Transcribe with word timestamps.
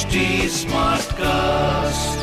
HD 0.00 0.48
Smartcast. 0.48 2.16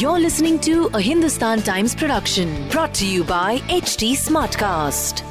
You're 0.00 0.18
listening 0.18 0.58
to 0.60 0.88
a 0.94 1.00
Hindustan 1.00 1.60
Times 1.60 1.94
production 1.94 2.68
brought 2.70 2.94
to 2.94 3.06
you 3.06 3.22
by 3.22 3.58
HD 3.68 4.12
Smartcast. 4.12 5.22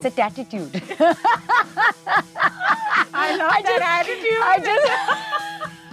It's 0.00 0.06
a 0.06 0.10
tattitude. 0.10 0.70
I 3.12 3.36
love 3.36 3.52
I 3.52 3.60
that 3.60 3.76
just, 3.76 3.82
attitude. 3.98 4.40
I 4.42 4.58
just, 4.70 4.86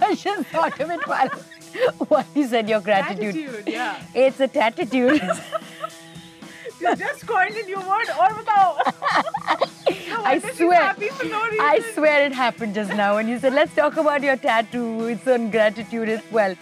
I 0.00 0.14
just 0.14 0.48
thought 0.48 0.80
of 0.80 0.90
it 0.90 1.06
while, 1.06 1.28
while 2.08 2.26
you 2.34 2.46
said 2.48 2.66
your 2.66 2.80
gratitude. 2.80 3.64
Yeah. 3.66 4.02
It's 4.14 4.40
a 4.40 4.48
tattitude. 4.48 5.20
you 6.80 6.96
just 6.96 7.26
coined 7.26 7.56
a 7.56 7.62
new 7.64 7.80
word, 7.80 8.08
or 8.18 8.34
without. 8.38 8.94
I 10.22 10.38
swear. 10.38 10.94
no. 11.24 11.42
I 11.60 11.80
swear 11.94 12.26
it 12.26 12.32
happened 12.32 12.74
just 12.74 12.92
now 12.92 13.14
when 13.16 13.28
you 13.28 13.38
said, 13.38 13.54
let's 13.54 13.74
talk 13.74 13.96
about 13.96 14.22
your 14.22 14.36
tattoo. 14.36 15.06
It's 15.06 15.26
on 15.26 15.50
gratitude 15.50 16.08
as 16.08 16.22
well. 16.30 16.54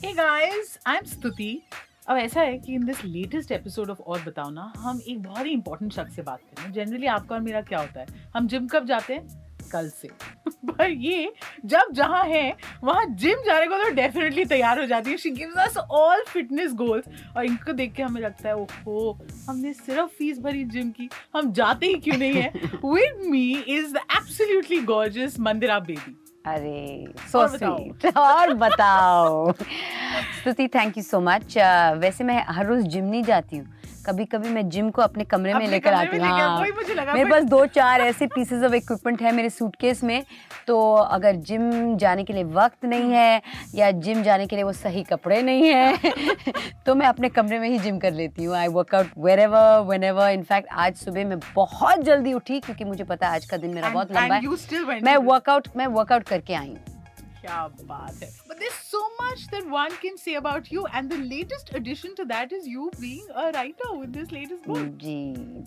Hey 0.00 0.14
guys, 0.14 0.78
I'm 0.86 1.04
Stuti. 1.06 1.62
अब 2.08 2.16
ऐसा 2.18 2.40
है 2.40 2.56
कि 2.58 2.74
in 2.74 2.84
this 2.86 3.02
latest 3.04 3.52
episode 3.52 3.90
of 3.90 4.00
और 4.00 4.22
बताओ 4.22 4.50
ना 4.50 4.72
हम 4.78 5.00
एक 5.08 5.22
बहुत 5.22 5.46
ही 5.46 5.50
इंपॉर्टेंट 5.52 5.92
शख्स 5.92 6.16
से 6.16 6.22
बात 6.22 6.40
करें 6.50 6.72
जनरली 6.72 7.06
आपका 7.06 7.34
और 7.34 7.40
मेरा 7.40 7.60
क्या 7.70 7.78
होता 7.78 8.00
है 8.00 8.06
हम 8.34 8.48
जिम 8.48 8.66
कब 8.72 8.86
जाते 8.86 9.14
हैं 9.14 9.43
कल 9.74 9.88
से। 10.00 10.08
पर 10.68 10.90
ये 10.90 11.32
जब 11.66 11.92
जहाँ 11.94 12.22
है 12.24 12.56
वहाँ 12.84 13.04
जिम 13.22 13.42
जाने 13.46 13.66
को 13.66 13.78
तो 13.78 13.90
डेफिनेटली 13.94 14.44
तैयार 14.44 14.80
हो 14.80 14.86
जाती 14.86 15.10
है। 15.10 15.16
She 15.16 15.30
gives 15.30 15.56
us 15.66 15.76
all 15.76 16.22
fitness 16.28 16.72
goals 16.74 17.04
और 17.36 17.44
इनको 17.44 17.72
देख 17.72 17.92
के 17.94 18.02
हमें 18.02 18.20
लगता 18.22 18.48
है 18.48 18.54
ओहो 18.56 19.18
हमने 19.48 19.72
सिर्फ़ 19.72 20.10
फ़ीस 20.18 20.38
भरी 20.40 20.64
जिम 20.74 20.90
की। 20.90 21.08
हम 21.36 21.52
जाते 21.52 21.86
ही 21.86 21.94
क्यों 22.00 22.18
नहीं 22.18 22.32
है? 22.34 22.52
With 22.84 23.26
me 23.30 23.50
is 23.68 23.92
the 23.94 24.04
absolutely 24.16 24.80
gorgeous 24.92 25.38
Mandira 25.40 25.78
baby 25.80 26.16
अरे 26.46 27.06
सो 27.32 27.46
स्वीट 27.48 28.16
और 28.16 28.52
बताओ। 28.54 29.52
स्तुति 29.52 30.66
थैंक 30.74 30.96
यू 30.96 31.02
सो 31.02 31.20
मच 31.20 31.56
वैसे 31.98 32.24
मैं 32.24 32.44
हर 32.48 32.66
रोज 32.66 32.82
जिम 32.86 33.04
नहीं 33.04 33.22
जाती 33.24 33.56
हूँ। 33.56 33.66
कभी 34.06 34.24
कभी 34.24 34.48
मैं 34.48 34.68
जिम 34.68 34.90
को 34.90 35.02
अपने 35.02 35.24
कमरे 35.24 35.52
में 35.54 35.66
लेकर 35.68 35.92
आती 35.94 36.16
हूँ। 36.18 36.26
हाँ। 36.28 36.60
मेरे 37.14 37.30
पास 37.30 37.44
दो 37.44 37.64
चार 37.66 38.00
ऐसे 38.00 38.26
पीसेज 38.26 38.64
ऑफ़ 38.64 38.74
इक्विपमेंट 38.74 39.22
है 39.22 39.32
मेरे 39.32 39.50
सूटकेस 39.50 40.02
में 40.04 40.22
तो 40.66 40.80
अगर 40.94 41.36
जिम 41.48 41.96
जाने 41.96 42.24
के 42.24 42.32
लिए 42.32 42.44
वक्त 42.54 42.84
नहीं 42.84 43.10
है 43.12 43.42
या 43.74 43.90
जिम 43.90 44.22
जाने 44.22 44.46
के 44.46 44.56
लिए 44.56 44.64
वो 44.64 44.72
सही 44.72 45.02
कपड़े 45.02 45.40
नहीं 45.42 45.68
है 45.68 46.12
तो 46.86 46.94
मैं 46.94 47.06
अपने 47.06 47.28
कमरे 47.30 47.58
में 47.58 47.68
ही 47.68 47.78
जिम 47.78 47.98
कर 47.98 48.12
लेती 48.12 48.44
हूँ। 48.44 48.54
I 48.56 48.68
workout 48.70 49.10
wherever 49.40 49.78
whenever 50.04 50.30
in fact 50.30 50.68
आज 50.72 50.96
सुबह 50.96 51.24
मैं 51.24 51.38
बहुत 51.54 52.04
जल्दी 52.04 52.32
उठी 52.32 52.60
क्योंकि 52.60 52.84
मुझे 52.84 53.04
पता 53.04 53.28
है 53.28 53.34
आज 53.34 53.44
का 53.44 53.56
दिन 53.56 53.74
मेरा 53.74 53.88
बहुत 53.90 54.12
लंबा 54.12 54.34
है। 54.34 54.40
मैं 55.04 55.16
वर्कआउट 55.26 55.68
मैं 55.76 55.86
वर्कआउट 55.88 56.22
करके 56.28 56.54
आई 56.54 56.68
हूँ। 56.68 56.93
क्या 57.44 57.66
बात 57.88 58.22
है 58.22 58.28
but 58.50 58.60
there's 58.60 58.76
so 58.90 59.00
much 59.16 59.40
that 59.54 59.66
one 59.72 59.96
can 60.02 60.14
say 60.18 60.34
about 60.40 60.68
you 60.74 60.84
and 60.98 61.14
the 61.14 61.18
latest 61.22 61.72
addition 61.78 62.14
to 62.20 62.24
that 62.28 62.52
is 62.58 62.68
you 62.74 62.84
being 63.00 63.26
a 63.40 63.44
writer 63.56 63.88
with 63.94 64.12
this 64.16 64.30
latest 64.36 64.68
book 64.68 64.86
ji 65.02 65.16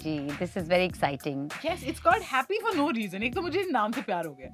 ji 0.03 0.15
this 0.31 0.57
is 0.57 0.69
very 0.69 0.85
exciting 0.85 1.57
yes 1.65 1.83
it's 1.91 2.03
called 2.05 2.25
happy 2.29 2.61
for 2.63 2.73
no 2.77 2.87
reason 2.97 3.23
एक 3.23 3.35
तो 3.35 3.41
मुझे 3.41 3.59
इस 3.59 3.67
नाम 3.71 3.91
से 3.91 4.01
प्यार 4.07 4.25
हो 4.25 4.33
गया 4.39 4.49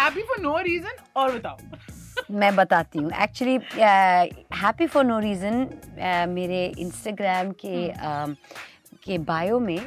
happy 0.00 0.24
for 0.28 0.36
no 0.42 0.52
reason 0.66 1.00
और 1.16 1.38
बताओ 1.38 2.36
मैं 2.38 2.54
बताती 2.56 2.98
हूँ 2.98 3.10
actually 3.22 3.58
happy 4.56 4.86
for 4.86 5.04
no 5.04 5.18
reason 5.18 5.66
मेरे 6.28 6.64
इंस्टाग्राम 6.78 7.50
के 7.64 7.88
um, 8.10 8.36
के 9.04 9.18
बायो 9.24 9.58
में 9.60 9.78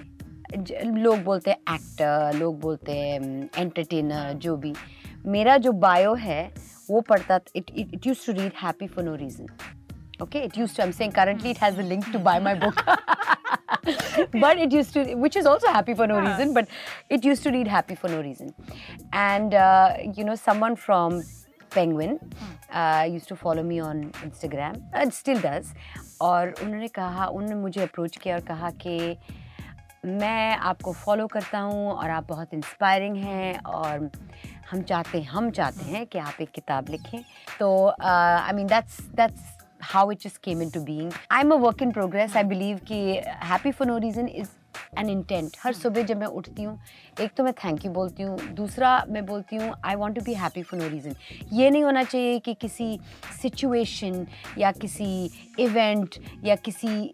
लोग 0.98 1.23
बोलते 1.23 1.52
हैं 1.52 1.76
एक्टर 1.76 2.38
लोग 2.38 2.59
बोलते 2.59 2.98
हैं 2.98 3.50
एंटरटेनर 3.58 4.34
जो 4.45 4.56
भी 4.58 4.73
मेरा 5.28 5.58
जो 5.58 5.72
बायो 5.80 6.14
है 6.16 6.42
वो 6.89 7.02
पढ़ता 7.09 7.39
it 7.55 7.71
it 7.76 8.08
use 8.08 8.26
to 8.26 8.33
read 8.33 8.52
happy 8.64 8.88
for 8.88 9.04
no 9.04 9.16
reason 9.16 9.48
okay 10.21 10.39
it 10.39 10.58
use 10.58 10.76
to 10.77 10.83
am 10.83 10.92
saying 10.92 11.14
currently 11.14 11.49
it 11.52 11.64
has 11.64 11.80
a 11.80 11.83
link 11.83 12.11
to 12.14 12.20
buy 12.21 12.39
my 12.39 12.55
book 12.55 12.82
but 14.36 14.58
it 14.58 14.73
use 14.73 14.93
to 14.93 15.04
which 15.22 15.38
is 15.38 15.48
also 15.48 15.72
happy 15.73 15.93
for 15.93 16.08
no 16.08 16.20
reason 16.20 16.54
but 16.54 16.67
it 17.11 17.26
use 17.26 17.43
to 17.43 17.49
read 17.49 17.67
happy 17.67 17.95
for 17.95 18.11
no 18.11 18.22
reason 18.22 18.52
and 19.16 19.54
you 20.20 20.26
know 20.26 20.36
someone 20.38 20.76
from 20.76 21.22
Penguin 21.72 22.20
use 23.14 23.27
to 23.30 23.36
follow 23.36 23.64
me 23.64 23.80
on 23.82 24.02
Instagram 24.23 24.76
it 25.02 25.14
still 25.14 25.42
does 25.42 25.73
और 26.22 26.54
उन्होंने 26.64 26.88
कहा 26.88 27.26
उन्होंने 27.27 27.61
मुझे 27.61 27.82
approach 27.82 28.17
किया 28.17 28.36
और 28.36 28.42
कहा 28.43 28.70
कि 28.86 29.17
मैं 30.05 30.58
आपको 30.70 30.92
फॉलो 30.93 31.26
करता 31.27 31.60
हूँ 31.60 31.92
और 31.92 32.10
आप 32.10 32.27
बहुत 32.30 32.54
इंस्पायरिंग 32.54 33.16
हैं 33.17 33.58
और 33.64 34.10
हम 34.73 34.82
चाहते 34.84 35.17
हैं 35.17 35.30
हम 35.30 35.50
चाहते 35.52 35.84
हैं 35.86 36.06
कि 36.06 36.20
आप 36.20 36.42
एक 36.42 36.52
किताब 36.52 36.89
लिखें 36.89 37.20
तो 37.60 37.67
I 38.02 38.54
mean 38.54 38.67
that's 38.67 39.02
that's 39.16 39.52
how 39.84 40.04
how 40.04 40.10
it 40.10 40.20
just 40.20 40.42
came 40.42 40.61
into 40.61 40.80
being. 40.82 41.11
I'm 41.30 41.52
a 41.52 41.56
work 41.58 41.82
in 41.82 41.92
progress. 41.92 42.36
I 42.36 42.44
believe 42.44 42.84
कि 42.86 43.00
happy 43.42 43.72
for 43.72 43.86
no 43.86 44.00
reason 44.00 44.30
is 44.34 44.52
an 44.98 45.10
intent. 45.10 45.58
हर 45.64 45.73
सुबह 45.73 46.04
जब 46.04 46.17
मैं 46.17 46.28
उठती 46.39 46.64
हूँ 46.64 46.78
एक 47.22 47.34
तो 47.38 47.44
मैं 47.44 47.54
थैंक 47.64 47.86
यू 47.86 47.92
बोलती 47.92 48.23
हूँ 48.23 48.38
दूसरा 48.54 48.94
मैं 49.10 49.26
बोलती 49.26 49.56
हूँ 49.56 49.73
I 49.86 49.95
want 49.95 50.16
to 50.16 50.22
be 50.22 50.34
happy 50.36 50.64
for 50.64 50.80
no 50.80 50.88
reason 50.90 51.16
ये 51.54 51.70
नहीं 51.70 51.84
होना 51.84 52.04
चाहिए 52.05 52.40
कि 52.40 52.54
किसी 52.61 52.88
सिचुएशन 53.42 54.26
या 54.58 54.72
किसी 54.80 55.11
इवेंट 55.60 56.20
या 56.45 56.55
किसी 56.66 57.14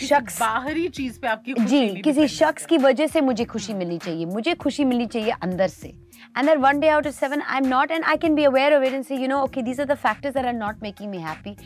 शख्स 0.00 0.40
बाहरी 0.40 0.88
चीज़ 0.90 1.18
पे 1.20 1.28
आपकी 1.28 1.52
खुशी 1.52 1.88
जी 1.88 2.02
किसी 2.02 2.28
शख्स 2.28 2.66
की 2.66 2.78
वजह 2.78 3.06
से 3.06 3.20
मुझे 3.20 3.44
खुशी 3.46 3.74
मिलनी 3.74 3.98
चाहिए 3.98 4.26
मुझे 4.26 4.54
खुशी 4.62 4.84
मिलनी 4.84 5.06
चाहिए 5.06 5.30
अंदर 5.42 5.68
से 5.68 5.94
and 6.35 6.47
then 6.47 6.61
one 6.61 6.79
day 6.79 6.89
out 6.89 7.05
of 7.05 7.13
seven 7.13 7.43
i'm 7.47 7.67
not 7.67 7.91
and 7.91 8.03
i 8.05 8.15
can 8.17 8.35
be 8.35 8.43
aware 8.43 8.75
of 8.77 8.83
it 8.83 8.93
and 8.93 9.05
say 9.05 9.19
you 9.19 9.27
know 9.27 9.43
okay 9.43 9.61
these 9.61 9.79
are 9.79 9.85
the 9.85 9.95
factors 9.95 10.33
that 10.33 10.45
are 10.45 10.57
not 10.61 10.81
making 10.81 11.11
me 11.11 11.19
happy 11.19 11.57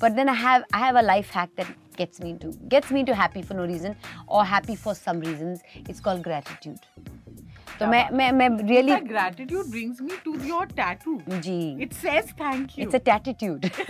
but 0.00 0.16
then 0.16 0.28
i 0.28 0.34
have 0.34 0.64
i 0.72 0.78
have 0.78 0.96
a 0.96 1.02
life 1.02 1.30
hack 1.30 1.50
that 1.56 1.66
gets 1.96 2.20
me 2.20 2.32
to 2.38 2.52
gets 2.74 2.90
me 2.90 3.04
to 3.04 3.14
happy 3.14 3.42
for 3.42 3.54
no 3.54 3.66
reason 3.66 3.96
or 4.26 4.44
happy 4.44 4.76
for 4.76 4.94
some 4.94 5.20
reasons 5.20 5.62
it's 5.88 6.00
called 6.00 6.22
gratitude 6.22 6.78
तो 7.80 7.86
मैं 7.86 8.10
मैं 8.18 8.30
मैं 8.32 8.48
really 8.68 8.92
That 8.92 9.08
gratitude 9.08 9.66
brings 9.72 10.00
me 10.06 10.14
to 10.24 10.32
your 10.46 10.62
tattoo 10.78 11.12
ji 11.46 11.58
it 11.86 11.92
says 11.98 12.32
thank 12.40 12.76
you 12.78 12.86
it's 12.86 12.96
a 12.98 13.02
attitude 13.16 13.68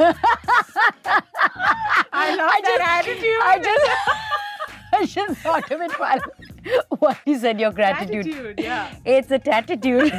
I 2.12 2.34
love 2.40 2.58
that 2.68 2.84
attitude 2.88 3.46
I 3.52 3.54
just 3.68 3.86
I 4.98 5.04
just 5.14 5.40
thought 5.46 5.70
of 5.76 5.80
it 5.88 5.98
while 6.02 6.20
while 6.99 7.17
you 7.25 7.37
said 7.37 7.59
your 7.59 7.71
gratitude. 7.71 8.25
Gratitude, 8.25 8.59
yeah. 8.59 8.95
It's 9.05 9.31
a 9.31 9.39
attitude. 9.53 10.13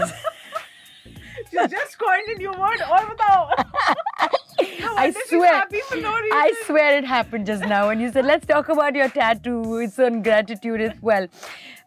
You 1.52 1.68
just 1.68 1.98
coined 1.98 2.28
a 2.34 2.38
new 2.38 2.50
word 2.50 2.80
बताओ 3.10 3.48
No 4.80 4.94
I 4.96 5.10
swear. 5.28 5.64
no. 6.00 6.12
I 6.32 6.52
swear 6.66 6.98
it 6.98 7.04
happened 7.04 7.46
just 7.46 7.64
now 7.64 7.86
when 7.88 8.00
you 8.00 8.10
said, 8.12 8.24
let's 8.24 8.46
talk 8.46 8.68
about 8.68 8.94
your 8.94 9.08
tattoo. 9.08 9.78
It's 9.78 9.98
on 9.98 10.22
gratitude 10.22 10.80
as 10.80 10.92
well. 11.00 11.28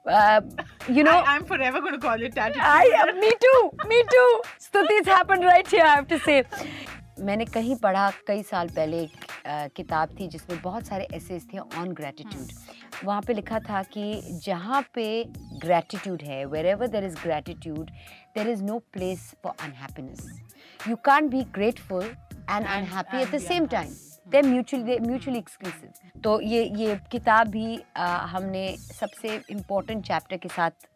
Uh, 0.06 0.42
you 0.88 1.04
know, 1.04 1.12
I, 1.12 1.36
I'm 1.36 1.46
forever 1.46 1.82
going 1.82 1.94
to 1.94 2.00
call 2.00 2.22
it 2.22 2.34
tattoo. 2.34 2.60
I, 2.62 3.12
me 3.20 3.32
too, 3.46 3.72
me 3.88 4.02
too. 4.12 4.42
Stuti, 4.60 5.00
it's 5.02 5.08
happened 5.08 5.44
right 5.44 5.68
here, 5.68 5.84
I 5.84 5.96
have 5.96 6.08
to 6.08 6.20
say. 6.20 6.44
मैंने 7.20 7.46
कहीं 7.46 7.76
पढ़ा 7.84 8.10
कई 8.28 8.42
साल 8.44 8.68
पहले 8.76 8.98
एक 9.04 9.72
किताब 9.76 10.10
थी 10.20 10.28
जिसमें 10.34 10.60
बहुत 10.62 10.88
सारे 10.88 11.08
एसेज 11.18 11.46
थे 11.54 11.58
ऑन 11.58 11.92
ग्रैटिट्यूड 12.00 12.52
वहाँ 13.06 13.22
पे 13.28 13.34
लिखा 13.34 13.60
था 13.60 13.82
कि 13.94 14.40
जहाँ 14.46 14.82
पे 14.96 15.08
ग्रैटिट्यूड 15.62 16.22
है 16.24 16.44
wherever 16.66 16.88
there 16.96 17.04
is 17.06 17.16
gratitude 17.24 17.90
there 18.36 18.50
is 18.50 18.64
no 18.64 18.78
place 18.94 19.34
for 19.44 19.54
unhappiness 19.66 20.28
you 20.88 20.96
can 21.06 21.30
be 21.30 21.44
grateful 21.56 22.04
and 22.04 22.66
And- 22.66 22.76
unhappy 22.76 23.22
at 23.22 23.32
the 23.36 23.40
same 23.48 23.66
time 23.68 23.94
they 24.32 24.42
mutually 24.42 24.98
mutually 25.00 25.40
exclusive 25.40 26.20
तो 26.24 26.40
ये 26.42 26.64
ये 26.78 26.96
किताब 27.12 27.48
भी 27.50 27.80
आ, 27.98 28.08
हमने 28.32 28.66
सबसे 28.78 29.36
इम्पोर्टेंट 29.50 30.04
चैप्टर 30.06 30.38
के 30.38 30.50
साथ 30.50 30.88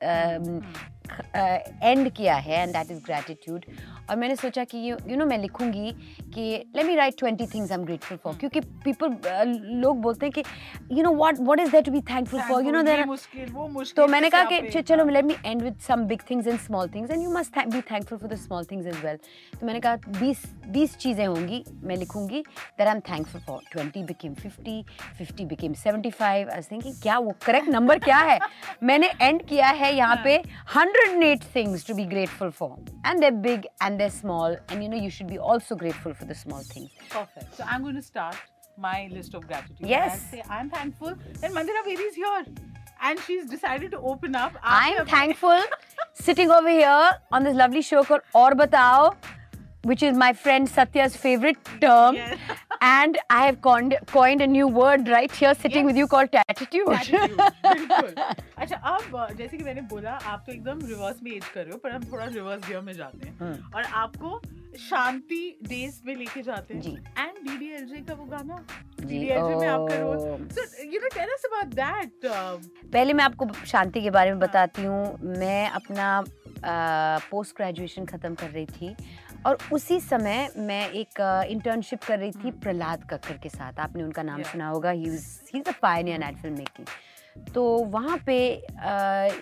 एंड 1.35 2.07
uh, 2.07 2.15
किया 2.17 2.35
है 2.35 2.61
एंड 2.61 2.71
दैट 2.73 2.91
इज़ 2.91 2.99
ग्रैटिट्यूड 3.03 3.65
और 4.09 4.17
मैंने 4.17 4.35
सोचा 4.35 4.63
कि 4.63 4.77
यू 4.77 4.83
यू 4.83 4.95
नो 5.07 5.15
know, 5.15 5.29
मैं 5.29 5.37
लिखूँगी 5.37 5.91
कि 6.33 6.71
let 6.75 6.85
me 6.85 6.95
write 6.95 7.17
twenty 7.17 7.45
things 7.47 7.71
I 7.71 7.77
am 7.77 7.85
grateful 7.85 8.17
for 8.17 8.35
क्योंकि 8.35 8.59
पीपल 8.59 9.15
लोग 9.81 10.01
बोलते 10.01 10.25
हैं 10.25 10.33
कि 10.33 10.43
you 10.97 11.03
know 11.03 11.13
what 11.15 11.39
what 11.39 11.59
is 11.59 11.71
there 11.71 11.83
to 11.83 11.91
be 11.91 12.01
thankful 12.01 12.41
for 12.41 12.63
you 12.63 12.71
know 12.71 12.81
there 12.81 13.05
तो 13.95 14.07
मैंने 14.07 14.29
कहा 14.29 14.43
कि 14.43 14.81
चलो 14.81 15.05
let 15.09 15.25
me 15.25 15.35
end 15.45 15.61
with 15.61 15.77
some 15.77 16.03
big 16.03 16.21
things 16.29 16.47
and 16.47 16.59
small 16.59 16.89
things 16.95 17.11
and 17.11 17.23
you 17.23 17.31
must 17.31 17.59
be 17.67 17.81
thankful 17.81 18.17
for 18.17 18.29
the 18.29 18.35
small 18.35 18.65
things 18.65 18.87
as 18.87 19.03
well 19.05 19.17
तो 19.59 19.65
मैंने 19.67 19.79
कहा 19.79 19.95
बीस 20.19 20.43
बीस 20.67 20.97
चीज़ें 20.97 21.25
होंगी 21.27 21.63
मैं 21.83 21.95
लिखूँगी 21.95 22.41
that 22.41 22.87
I 22.87 22.93
am 22.93 22.99
thankful 22.99 23.41
for 23.41 23.61
twenty 23.71 24.03
became 24.03 24.33
fifty 24.33 24.83
fifty 25.17 25.45
became 25.45 25.73
seventy 25.73 26.09
five 26.11 26.49
I 26.49 26.61
thinking 26.61 27.01
क्या 27.01 27.17
वो 27.17 27.33
करेक्ट 27.45 27.69
नंबर 27.69 27.99
क्या 27.99 28.17
है? 28.17 28.39
मैंने 28.83 29.11
एंड 29.21 29.45
किया 29.45 29.67
है 29.67 29.95
यहाँ 29.95 30.21
पे 30.23 30.35
hundred 30.75 31.00
108 31.07 31.43
things 31.43 31.83
to 31.85 31.93
be 31.95 32.05
grateful 32.05 32.51
for. 32.51 32.77
And 33.03 33.21
they're 33.21 33.31
big 33.31 33.67
and 33.81 33.99
they're 33.99 34.09
small. 34.09 34.55
And 34.69 34.83
you 34.83 34.89
know, 34.89 34.97
you 34.97 35.09
should 35.09 35.27
be 35.27 35.39
also 35.39 35.75
grateful 35.75 36.13
for 36.13 36.25
the 36.25 36.35
small 36.35 36.61
things. 36.61 36.91
Perfect. 37.09 37.55
So 37.55 37.63
I'm 37.67 37.81
going 37.81 37.95
to 37.95 38.01
start 38.01 38.35
my 38.77 39.09
list 39.11 39.33
of 39.33 39.47
gratitude. 39.47 39.77
Yes. 39.79 40.21
And 40.21 40.31
say, 40.31 40.43
I'm 40.49 40.69
thankful 40.69 41.15
that 41.41 41.51
Mandira 41.51 41.83
Vedi 41.87 42.07
is 42.07 42.15
here. 42.15 42.45
And 43.01 43.19
she's 43.21 43.45
decided 43.45 43.91
to 43.91 43.99
open 43.99 44.35
up. 44.35 44.53
I'm 44.61 45.05
thankful 45.07 45.59
sitting 46.13 46.51
over 46.51 46.69
here 46.69 47.11
on 47.31 47.43
this 47.43 47.55
lovely 47.55 47.81
show 47.81 48.03
called 48.03 48.21
Or 48.35 48.51
Batao, 48.51 49.15
which 49.83 50.03
is 50.03 50.15
my 50.15 50.33
friend 50.33 50.69
Satya's 50.69 51.15
favorite 51.15 51.57
term. 51.81 52.15
Yes. 52.15 52.37
And 52.81 53.17
I 53.29 53.45
have 53.45 53.61
coined, 53.61 53.95
coined 54.07 54.41
a 54.41 54.47
new 54.47 54.67
word 54.67 55.07
right 55.07 55.31
here 55.31 55.53
sitting 55.53 55.83
Yes. 55.83 55.85
with 55.85 55.97
you 55.97 56.07
called 56.07 56.29
attitude. 56.33 56.87
Attitude, 56.89 57.35
बिल्कुल। 57.65 58.13
अच्छा 58.57 58.75
अब 58.75 59.35
जैसे 59.37 59.57
कि 59.57 59.63
मैंने 59.63 59.81
बोला 59.91 60.11
आप 60.11 60.43
तो 60.45 60.51
एकदम 60.51 60.79
रिवर्स 60.87 61.21
में 61.23 61.31
एज 61.31 61.45
कर 61.53 61.61
रहे 61.63 61.71
हो 61.71 61.77
पर 61.83 61.91
हम 61.91 62.03
थोड़ा 62.11 62.25
रिवर्स 62.25 62.67
गियर 62.67 62.81
में 62.87 62.91
जाते 62.93 63.27
हैं। 63.27 63.37
हम्म। 63.39 63.75
और 63.75 63.83
आपको 64.01 64.41
शांति 64.79 65.41
डेज़ 65.67 65.99
में 66.05 66.15
लेके 66.15 66.41
जाते 66.41 66.73
हैं। 66.73 66.95
एंड 67.17 67.37
डीडीएलजे 67.47 68.03
का 68.07 68.13
वो 68.13 68.25
गाना? 68.25 68.65
डीडीएलजे 69.01 69.55
में 69.55 69.67
आपका 69.67 69.99
role 70.01 70.17
so 70.17 70.83
you 70.93 70.99
know 71.01 71.07
tell 71.15 71.29
us 71.33 71.45
about 71.51 71.73
that 71.81 72.29
पहले 72.93 73.13
मैं 73.13 73.23
आपको 73.23 73.47
शांति 73.67 74.01
के 74.01 74.09
बारे 74.19 74.31
में 74.31 74.39
बताती 74.39 74.83
हूँ। 74.83 75.17
मैं 75.39 75.69
अपना 75.69 76.23
पोस्ट 76.65 77.55
ग्रेजुएशन 77.57 78.05
ख़त्म 78.05 78.35
कर 78.35 78.49
रही 78.49 78.65
थी। 78.65 78.95
और 79.45 79.57
उसी 79.73 79.99
समय 79.99 80.49
मैं 80.57 80.89
एक 80.89 81.21
इंटर्नशिप 81.49 82.03
कर 82.03 82.19
रही 82.19 82.31
थी 82.31 82.51
प्रहलाद 82.51 83.03
कक्कर 83.09 83.37
के 83.37 83.49
साथ। 83.49 83.79
आपने 83.79 84.03
उनका 84.03 84.23
नाम 84.23 84.39
Yeah. 84.41 84.51
सुना 84.51 84.67
होगा। 84.67 84.89
He 84.89 85.03
is 85.03 85.69
a 85.69 85.71
pioneer 85.81 86.23
at 86.23 86.37
film 86.37 86.57
making 86.57 86.87
तो 87.53 87.63
वहाँ 87.91 88.17
पे 88.25 88.37
अ, 88.55 88.93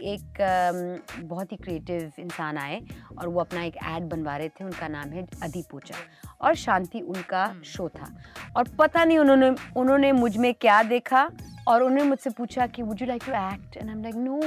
एक 0.04 0.42
अम, 0.42 1.28
बहुत 1.28 1.51
ही 1.51 1.57
क्रिएटिव 1.57 2.12
इंसान 2.19 2.57
आए 2.57 2.81
और 3.19 3.28
वो 3.28 3.40
अपना 3.40 3.63
एक 3.63 3.78
ऐड 3.84 4.04
बनवा 4.04 4.36
रहे 4.38 4.50
थे। 4.50 4.63
उनका 4.63 4.88
नाम 4.88 5.10
है 5.10 5.25
अदी 5.44 5.63
पोचा 5.72 5.96
और 6.42 6.56
शांति 6.56 7.00
उनका 7.02 7.45
हम्म। 7.45 7.63
शो 7.63 7.90
था। 7.90 8.13
और 8.57 8.68
पता 8.80 9.04
नहीं 9.06 9.18
उन्होंने 9.19 9.50
उन्होंने 9.75 10.12
मुझमें 10.12 10.54
क्या 10.54 10.81
देखा? 10.84 11.30
और 11.69 11.83
उन्होंने 11.83 12.10
मुझसे 12.10 12.30
पूछा 12.30 12.68
कि 12.68 12.81
would 12.81 13.01
you 13.01 13.07
like 13.07 13.24
to 13.25 13.31
act 13.31 13.77
and 13.77 13.89
I 13.89 13.95
am 13.95 14.04
like 14.04 14.16
no 14.16 14.39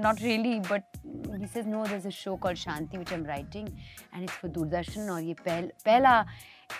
not 0.00 0.20
really 0.20 0.60
but 0.60 0.82
he 1.06 1.46
says 1.46 1.66
no 1.68 1.84
there 1.84 1.96
is 1.96 2.06
a 2.06 2.10
show 2.10 2.36
called 2.36 2.58
Shanti 2.58 2.96
which 2.96 3.12
I 3.12 3.18
am 3.18 3.26
writing 3.26 3.68
and 4.14 4.22
it's 4.22 4.32
for 4.32 4.50
Doordarshan 4.50 5.10
और 5.10 5.22
ये 5.22 5.34
पहल, 5.34 5.62
पहला 5.62 6.26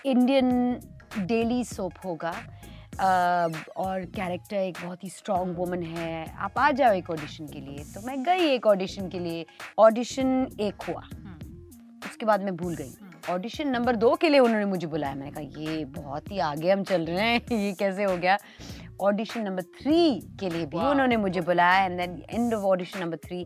इंडियन 0.07 0.81
डेली 1.19 1.65
सोप 1.65 1.93
होगा। 2.05 2.35
अ, 3.01 3.49
और 3.77 4.05
character 4.05 4.57
एक 4.57 4.79
बहुत 4.85 5.05
ही 5.05 5.09
strong 5.09 5.57
woman 5.57 5.83
है। 5.83 6.37
आप 6.39 6.59
आ 6.59 6.71
जाओ 6.71 6.93
एक 6.93 7.11
ऑडिशन 7.11 7.47
के 7.47 7.61
लिए। 7.61 7.79
तो 7.79 8.07
मैं 8.07 8.23
गई 8.23 8.41
एक 8.41 8.67
ऑडिशन 8.67 9.09
के 9.09 9.19
लिए। 9.19 9.47
ऑडिशन 9.79 10.49
एक 10.61 10.83
हुआ। 10.83 11.03
उसके 12.07 12.27
बाद 12.27 12.43
मैं 12.43 12.57
भूल 12.57 12.77
गई। 12.77 12.95
ऑडिशन 13.31 13.69
नंबर 13.69 13.97
दो 13.97 14.15
के 14.15 14.29
लिए 14.29 14.41
उन्होंने 14.41 14.65
मुझे 14.65 14.87
बुलाया। 14.87 15.15
मैंने 15.15 15.31
कहा 15.31 15.61
ये 15.61 15.85
बहुत 15.85 16.31
ही 16.31 16.39
आगे 16.39 16.73
हम 16.73 16.85
चल 16.85 17.03
रहे 17.03 17.21
हैं। 17.21 17.41
ये 17.59 17.73
कैसे 17.73 18.05
हो 18.05 18.17
गया? 18.17 18.39
ऑडिशन 19.09 19.43
नंबर 19.43 19.63
थ्री 19.81 19.99
के 20.41 20.49
लिए 20.51 20.67
भी 20.67 20.79
Wow. 20.79 20.91
उन्होंने 20.91 21.17
मुझे 21.17 21.41
बुलाया 21.51 21.85
and 21.85 22.01
then 22.01 22.23
end 22.31 22.55
of 22.55 22.65
audition 22.73 23.01
number 23.01 23.17
three 23.29 23.45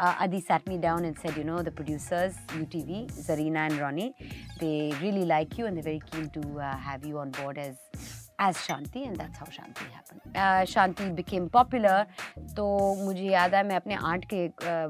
Adi 0.00 0.38
sat 0.40 0.64
me 0.68 0.76
down 0.78 1.04
and 1.04 1.18
said, 1.24 1.36
you 1.36 1.42
know, 1.48 1.58
the 1.66 1.70
producers, 1.70 2.38
UTV, 2.60 2.96
Zarina 3.26 3.60
and 3.66 3.78
Ronnie, 3.82 4.06
they 4.60 4.92
really 5.00 5.24
like 5.24 5.56
you 5.58 5.66
and 5.66 5.76
they're 5.76 5.84
very 5.84 6.00
keen 6.10 6.24
to 6.36 6.40
uh, 6.60 6.70
have 6.86 7.04
you 7.10 7.20
on 7.24 7.30
board 7.36 7.60
as 7.64 7.76
as 8.38 8.56
Shanti, 8.62 9.02
and 9.06 9.16
that's 9.16 9.38
how 9.38 9.46
Shanti 9.58 9.86
happened. 9.98 10.20
Uh, 10.34 10.64
Shanti 10.72 11.06
became 11.20 11.48
popular. 11.58 11.94
तो 12.56 12.66
मुझे 13.04 13.28
याद 13.30 13.54
है 13.54 13.62
मैं 13.68 13.76
अपने 13.76 13.94
aunt 14.12 14.24
के 14.32 14.46
uh, 14.48 14.88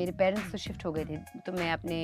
मेरे 0.00 0.12
parents 0.24 0.50
तो 0.52 0.58
shift 0.58 0.84
हो 0.86 0.92
गए 0.92 1.04
थे 1.04 1.16
तो 1.46 1.52
मैं 1.60 1.72
अपने 1.72 2.00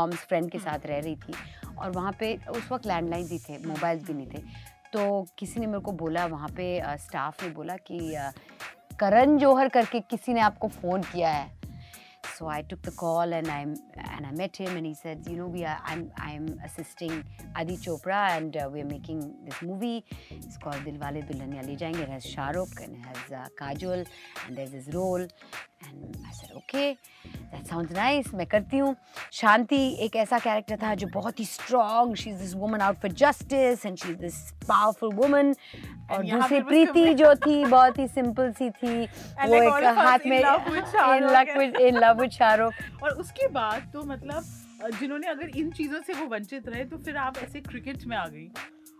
मॉम्स 0.00 0.24
फ्रेंड 0.28 0.50
के 0.50 0.58
साथ 0.58 0.86
रह 0.86 0.98
रही 0.98 1.16
थी 1.16 1.34
और 1.78 1.90
वहाँ 1.90 2.12
पे 2.20 2.36
उस 2.56 2.70
वक्त 2.72 2.86
लैंडलाइन 2.86 3.26
ही 3.30 3.38
थे 3.48 3.58
मोबाइल्स 3.66 4.06
भी 4.06 4.14
नहीं 4.14 4.26
थे 4.34 4.42
तो 4.92 5.26
किसी 5.38 5.60
ने 5.60 5.66
मेरे 5.66 5.80
को 5.80 5.92
बोला, 5.92 6.26
वहाँ 6.26 6.48
पे 6.56 6.96
स्टाफ 6.98 7.42
ने 7.42 7.50
बोला 7.50 7.76
कि 7.90 7.98
करण 9.00 9.36
जौहर 9.38 9.68
करके 9.68 10.00
किसी 10.00 10.34
ने 10.34 10.40
आपको 10.40 10.68
फ़ोन 10.68 11.02
किया 11.12 11.30
है। 11.30 11.56
So 12.38 12.48
I 12.50 12.62
took 12.70 12.78
the 12.86 12.90
call 12.98 13.32
and 13.32 13.48
I 13.48 13.62
and 13.62 14.26
I 14.26 14.32
met 14.38 14.56
him 14.60 14.76
and 14.76 14.86
he 14.86 14.94
said 14.94 15.28
you 15.28 15.36
know 15.36 15.46
we 15.52 15.62
are 15.62 15.76
I 15.82 15.94
am 15.94 16.08
I 16.20 16.34
am 16.34 16.46
assisting 16.64 17.22
Adi 17.56 17.76
Chopra 17.76 18.26
and 18.34 18.56
we 18.72 18.80
are 18.80 18.86
making 18.86 19.22
this 19.22 19.62
movie 19.64 19.96
इसको 20.32 20.70
दिल 20.84 20.98
वाले 20.98 21.22
दुल्हनिया 21.22 21.62
ले 21.62 21.76
जाएँगे 21.76 22.04
has 22.12 22.26
Shahrukh 22.34 22.80
and 22.80 22.96
has 23.06 23.48
Kajol 23.58 24.04
and 24.46 24.58
has 24.58 24.76
his 24.76 24.90
role 24.90 25.28
And 25.80 26.16
I 26.26 26.32
said, 26.32 26.50
okay, 26.56 26.98
that 27.52 27.66
sounds 27.66 27.92
nice. 27.92 28.32
मैं 28.34 28.46
करती 28.46 28.78
हूँ. 28.78 28.94
शांति 29.32 29.76
एक 30.04 30.16
ऐसा 30.16 30.38
character 30.38 30.76
था 30.82 30.94
जो 30.94 31.06
बहुत 31.14 31.40
ही 31.40 31.44
strong 31.44 32.16
she 32.16 32.30
is 32.30 32.38
this 32.38 32.54
woman 32.54 32.80
out 32.80 32.96
for 32.96 33.12
justice 33.12 33.86
and 33.86 33.96
she 33.96 34.10
is 34.10 34.16
this 34.18 34.40
powerful 34.68 35.14
woman 35.14 35.54
और 36.10 36.24
दूसरी 36.24 36.60
प्रीति 36.60 37.14
जो 37.14 37.34
थी 37.34 37.64
बहुत 37.64 37.98
ही 37.98 38.06
सिंपल 38.08 38.52
सी 38.52 38.70
थी. 38.70 39.06
And 39.40 39.48
वो 39.48 39.56
like 39.56 39.78
एक 39.82 39.98
हाथ 39.98 40.26
में 40.26 40.42
love 40.42 40.68
and- 41.46 41.58
with 41.58 41.80
in 41.80 42.00
love 42.00 42.18
with 42.22 42.38
Shahrukh 42.38 43.02
और 43.02 43.10
उसके 43.20 43.48
बाद 43.48 43.90
तो 43.92 44.02
मतलब 44.02 44.90
जिन्होंने 45.00 45.26
अगर 45.26 45.48
इन 45.58 45.70
चीज़ों 45.70 46.00
से 46.06 46.12
वो 46.12 46.26
वंचित 46.26 46.68
रहे 46.68 46.84
तो 46.84 46.98
फिर 46.98 47.16
आप 47.16 47.38
ऐसे 47.38 47.60
क्रिकेट 47.60 48.04
में 48.06 48.16
आ 48.16 48.26
गई। 48.26 48.50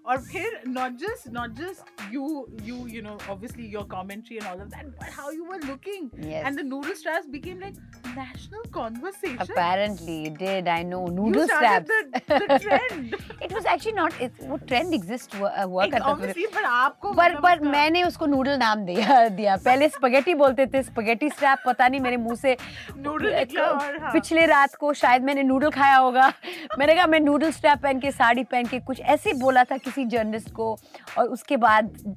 और 0.07 0.21
फिर 0.21 0.61
not 0.67 0.97
just 1.01 1.27
not 1.33 1.51
just 1.59 2.13
you 2.13 2.23
you 2.63 2.85
you 2.87 3.01
know 3.01 3.17
obviously 3.29 3.67
your 3.73 3.83
commentary 3.91 4.37
and 4.37 4.45
all 4.47 4.61
of 4.61 4.67
that 4.75 4.87
but 5.01 5.11
how 5.19 5.31
you 5.31 5.45
were 5.51 5.63
looking 5.67 6.09
Yes. 6.23 6.45
And 6.45 6.59
the 6.59 6.65
noodle 6.65 6.93
straps 7.01 7.27
became 7.35 7.63
like 7.65 7.96
national 8.18 8.64
conversation? 8.76 9.40
Apparently 9.46 10.16
it 10.28 10.38
did. 10.38 10.68
I 10.68 10.82
know. 10.82 11.00
You 11.08 11.44
started 11.46 12.14
the, 12.28 12.38
the 12.48 12.58
trend. 12.64 13.16
It 13.42 13.52
was 13.52 13.64
actually 13.72 13.96
not 13.98 14.20
it 14.26 14.32
वो 14.48 14.58
trend 14.66 14.96
exist 14.98 15.34
हुआ 15.34 15.50
uh, 15.84 15.90
करता 15.92 16.12
obviously 16.12 16.46
पर 16.54 16.64
आपको 16.64 17.12
पर 17.20 17.34
पर 17.46 17.60
मैंने 17.68 18.02
उसको 18.04 18.26
noodle 18.26 18.58
नाम 18.58 18.84
दिया 18.86 19.28
दिया। 19.40 19.56
पहले 19.64 19.88
स्पगेटी 19.88 20.34
बोलते 20.42 20.66
थे 20.74 20.82
स्पगेटी 20.82 21.28
स्ट्रैप 21.30 21.62
पता 21.66 21.88
नहीं 21.88 22.00
मेरे 22.00 22.16
मुँह 22.16 22.36
से 22.36 22.56
Noodle 22.90 23.34
निकला 23.34 23.66
और 23.66 23.98
हाँ। 24.02 24.12
पिछले 24.12 24.46
रात 24.46 24.74
को 24.80 24.92
शायद 25.02 25.24
मैंने 25.24 25.42
नूडल 25.42 25.70
खाया 25.70 25.96
होगा। 25.96 26.32
मैंने 26.78 26.94
कहा 26.94 27.06
मैं 27.06 27.20
नूडल 27.20 27.50
स्ट्रैप 27.52 27.78
पहन 27.82 28.00
के 28.00 28.10
साड़ी 28.10 28.44
पहन 28.44 28.66
के 28.66 28.80
कुछ 28.80 29.00
ऐसे 29.00 29.32
बोला 29.40 29.64
था 29.64 29.76
किसी 29.76 30.04
जर्नलिस्ट 30.04 30.50
को 30.52 30.76
और 31.18 31.28
उसके 31.28 31.56
बाद 31.56 32.16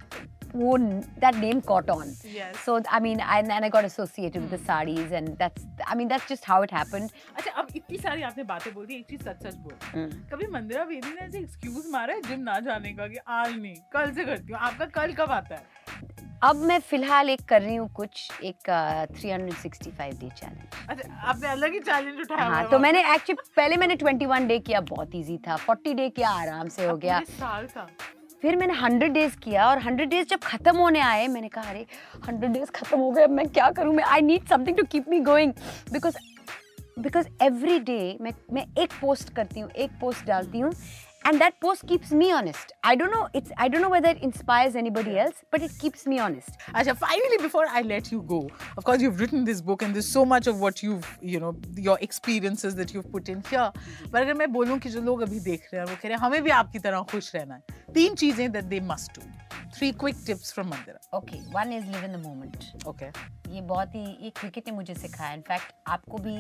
वो 0.55 0.77
that 1.21 1.35
name 1.37 1.61
caught 1.61 1.89
on. 1.89 2.13
Yes. 2.33 2.57
so 2.65 2.75
I 2.91 2.99
mean 2.99 3.19
I, 3.21 3.39
and 3.39 3.65
I 3.65 3.69
got 3.69 3.85
associated 3.85 4.41
with 4.41 4.51
the 4.51 4.59
sarees 4.69 5.11
and 5.11 5.37
that's 5.37 5.65
I 5.87 5.95
mean 5.95 6.07
that's 6.07 6.27
just 6.27 6.45
how 6.45 6.61
it 6.63 6.71
happened. 6.71 7.11
अच्छा 7.37 7.51
अब 7.61 7.67
इतनी 7.75 7.97
सारी 7.97 8.21
आपने 8.31 8.43
बातें 8.53 8.73
बोल 8.73 8.85
दी 8.85 8.95
एक 8.95 9.05
चीज़ 9.09 9.21
सच 9.29 9.43
सच 9.47 9.55
बोल 9.67 9.73
हम्म। 9.93 10.23
कभी 10.33 10.47
मंदिरा 10.53 10.83
बेदी 10.85 11.13
ने 11.13 11.25
ऐसे 11.25 11.39
एक्सक्यूज 11.39 11.85
मारा 11.91 12.13
है 12.13 12.21
जिम 12.27 12.39
ना 12.49 12.59
जाने 12.69 12.93
का 12.99 13.07
कि 13.07 13.17
आज 13.41 13.55
नहीं 13.59 13.75
कल 13.93 14.11
से 14.15 14.25
करती 14.25 14.53
हूँ 14.53 14.59
आपका 14.69 14.85
कल 15.01 15.13
कब 15.21 15.31
आता 15.31 15.55
है? 15.55 16.09
अब 16.43 16.55
मैं 16.67 16.79
फ़िलहाल 16.79 17.29
एक 17.29 17.41
कर 17.49 17.61
रही 17.61 17.75
हूँ 17.75 17.87
कुछ 17.95 18.29
एक 18.43 18.69
three 19.17 19.29
hundred 19.29 19.53
sixty 19.57 19.91
five 19.97 20.17
day 20.19 20.29
challenge 20.37 20.89
अच्छा 20.89 21.13
आपने 21.29 21.47
अलग 21.47 21.73
ही 21.73 21.79
चैलेंज 21.89 22.19
उठाया 22.21 22.47
हाँ 22.49 22.69
तो 22.69 22.79
मैंने 22.85 23.03
एक्चुअली 23.13 23.51
पहले 23.57 23.77
मैंने 23.77 23.95
21 23.97 24.47
डे 24.47 24.57
किया 24.59 24.81
बहुत 24.89 25.15
इजी 25.15 25.37
था। 25.47 25.57
40 25.67 25.93
डे 25.95 26.09
किया 26.09 26.29
आराम 26.41 26.67
से 26.77 26.85
हो 26.87 26.95
गया। 26.97 27.19
साल 27.29 27.67
का। 27.77 27.87
फिर 28.41 28.55
मैंने 28.57 28.73
100 28.75 29.11
डेज़ 29.13 29.35
किया 29.39 29.67
और 29.69 29.79
100 29.81 30.05
डेज़ 30.09 30.27
जब 30.27 30.39
खत्म 30.43 30.75
होने 30.77 30.99
आए, 30.99 31.27
मैंने 31.27 31.49
कहा, 31.49 31.69
अरे 31.69 31.85
100 32.27 32.51
डेज़ 32.53 32.71
खत्म 32.71 32.99
हो 32.99 33.11
गए, 33.11 33.23
अब 33.23 33.29
मैं 33.29 33.47
क्या 33.49 33.69
करूँ? 33.71 33.93
मैं 33.95 34.03
I 34.03 34.21
need 34.21 34.47
something 34.49 34.77
to 34.77 34.83
keep 34.91 35.09
me 35.09 35.19
going 35.21 35.53
because 35.93 36.17
because 36.99 37.27
every 37.43 37.79
day 37.81 38.17
मैं 38.21 38.31
मैं 38.53 38.65
एक 38.79 38.93
पोस्ट 39.01 39.33
करती 39.35 39.59
हूँ, 39.59 39.69
एक 39.71 39.91
पोस्ट 40.01 40.25
डालती 40.25 40.59
हूँ 40.59 40.71
and 41.25 41.39
that 41.39 41.59
post 41.59 41.85
keeps 41.87 42.11
me 42.11 42.31
honest. 42.31 42.73
I 42.83 42.95
don't 42.95 43.11
know 43.11 43.27
it's 43.33 43.51
i 43.57 43.67
don't 43.67 43.81
know 43.81 43.89
whether 43.89 44.09
it 44.09 44.21
inspires 44.21 44.75
anybody 44.75 45.17
else 45.19 45.43
but 45.51 45.61
it 45.61 45.71
keeps 45.79 46.05
me 46.05 46.19
honest. 46.19 46.49
Asha, 46.73 46.97
finally 46.97 47.37
before 47.41 47.65
i 47.69 47.81
let 47.81 48.11
you 48.11 48.21
go 48.23 48.49
of 48.77 48.83
course 48.83 49.01
you've 49.01 49.19
written 49.19 49.45
this 49.45 49.61
book 49.61 49.81
and 49.81 49.93
there's 49.93 50.07
so 50.07 50.25
much 50.25 50.47
of 50.47 50.59
what 50.59 50.81
you've 50.83 51.17
you 51.21 51.39
know 51.39 51.55
your 51.75 51.97
experiences 52.01 52.75
that 52.75 52.93
you've 52.93 53.11
put 53.11 53.29
in 53.29 53.43
here. 53.49 53.71
But 54.09 54.23
agar 54.23 54.35
main 54.35 54.53
bolun 54.53 54.81
ki 54.81 54.89
jo 54.97 55.05
log 55.11 55.21
abhi 55.27 55.43
dekh 55.51 55.69
rahe 55.71 55.79
hain 55.79 55.93
wo 55.93 56.01
keh 56.01 56.09
rahe 56.15 56.25
hain 56.25 56.33
hame 56.33 56.43
bhi 56.49 56.57
aapki 56.57 56.83
tarah 56.87 57.05
khush 57.13 57.31
rehna 57.37 57.61
hai. 57.61 57.79
Teen 57.99 58.15
cheezein 58.23 58.53
that 58.59 58.69
they 58.69 58.79
must 58.79 59.13
do. 59.13 59.21
Three 59.75 59.91
quick 59.99 60.15
tips 60.25 60.53
from 60.53 60.67
Mandira 60.67 61.17
okay 61.17 61.37
one 61.51 61.71
is 61.73 61.85
live 61.85 62.03
in 62.05 62.11
the 62.13 62.25
moment 62.25 62.85
okay 62.87 63.05
ये 63.53 63.61
बहुत 63.61 63.95
ही 63.95 64.03
ये 64.23 64.29
cricket 64.39 64.67
ने 64.67 64.73
मुझे 64.75 64.95
सिखाया। 64.95 65.33
In fact 65.33 65.73
आपको 65.87 66.17
भी 66.17 66.35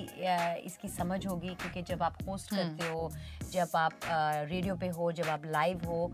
इसकी 0.65 0.89
समझ 0.89 1.25
होगी 1.27 1.53
क्योंकि 1.61 1.81
जब 1.91 2.03
आप 2.03 2.17
होस्ट 2.27 2.53
करते 2.55 2.89
हो 2.89 3.09
जब 3.51 3.75
आप 3.75 3.99
रेडियो 4.05 4.75
पे 4.75 4.87
हो 4.97 5.11
जब 5.11 5.29
आप 5.29 5.45
लाइव 5.45 5.85
हो 5.85 6.11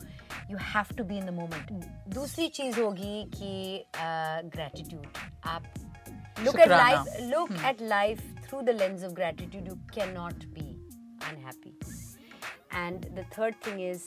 you 0.52 0.58
have 0.64 0.96
to 0.98 1.04
be 1.04 1.18
in 1.18 1.26
the 1.26 1.34
moment 1.34 1.72
दूसरी 2.14 2.48
चीज़ 2.60 2.80
होगी 2.80 3.24
कि 3.36 3.86
ग्रेटिट्यूड 4.56 5.08
आप 5.46 5.74
look 6.40 6.60
at 6.60 6.70
life 6.70 7.20
look 7.22 7.52
at 7.66 7.82
life 7.82 8.22
through 8.48 8.62
the 8.62 8.78
lens 8.80 9.04
of 9.04 9.14
gratitude 9.14 9.68
you 9.68 9.76
can 9.94 10.14
not 10.14 10.46
be 10.58 10.68
unhappy 11.30 11.78
and 12.76 13.06
the 13.16 13.30
third 13.38 13.56
thing 13.68 13.82
is 13.90 14.06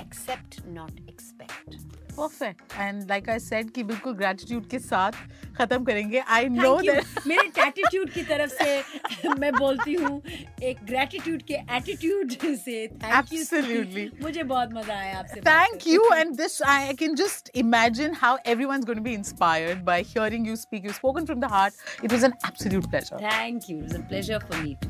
accept 0.00 0.60
not 0.66 1.08
expect 1.08 1.89
perfect 2.16 2.74
and 2.78 3.02
like 3.10 3.28
I 3.30 3.38
said 3.38 3.70
कि 3.70 3.82
बिल्कुल 3.84 4.14
gratitude 4.14 4.68
के 4.68 4.78
साथ 4.78 5.12
खत्म 5.56 5.84
करेंगे। 5.84 6.18
I 6.28 6.48
no 6.48 6.74
मेरे 7.26 7.46
attitude 7.66 8.10
की 8.10 8.22
तरफ़ 8.22 8.50
से 8.52 9.28
मैं 9.40 9.52
बोलती 9.52 9.94
हूँ 9.94 10.22
एक 10.62 10.84
ग्रेटिट्यूड 10.84 11.42
के 11.42 11.54
एटीट्यूड 11.76 12.36
से 12.56 12.82
एब्सोल्युटली 12.82 14.08
मुझे 14.22 14.42
बहुत 14.44 14.74
मज़ा 14.74 14.94
आया 14.94 15.18
आपसे 15.18 15.40
thank 15.40 15.86
you 15.86 16.08
and 16.14 16.36
this 16.36 16.60
I 16.68 16.94
can 16.94 17.14
just 17.14 17.50
imagine 17.56 18.14
how 18.20 18.38
everyone 18.46 18.78
is 18.78 18.86
going 18.86 19.02
be 19.04 19.14
inspired 19.14 19.84
by 19.84 20.02
hearing 20.08 20.48
you 20.48 20.56
speak 20.58 20.84
you 20.84 20.92
spoken 20.92 21.26
from 21.26 21.40
the 21.40 21.52
heart 21.52 22.04
it 22.04 22.12
was 22.12 22.24
an 22.24 22.32
absolute 22.46 22.90
pleasure 22.90 23.28
thank 23.28 23.70
you 23.70 23.80
pleasure 23.98 24.38
for 24.40 24.62
meet 24.62 24.89